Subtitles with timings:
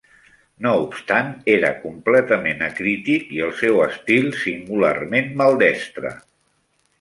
[0.65, 6.15] No obstant, era completament acrític i el seu estil, singularment maldestre.